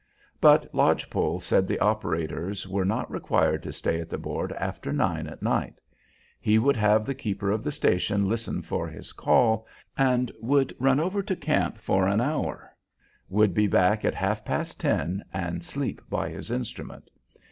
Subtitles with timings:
[0.39, 4.91] But "Lodge Pole" said the operators were not required to stay at the board after
[4.91, 5.79] nine at night;
[6.39, 10.99] he would have the keeper of the station listen for his call, and would run
[10.99, 12.75] over to camp for an hour;
[13.29, 17.11] would be back at half past ten and sleep by his instrument.